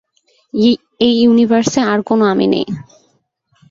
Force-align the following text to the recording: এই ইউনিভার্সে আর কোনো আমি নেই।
এই 0.99 1.13
ইউনিভার্সে 1.21 1.81
আর 1.91 1.99
কোনো 2.09 2.23
আমি 2.25 2.45
নেই। 2.53 2.65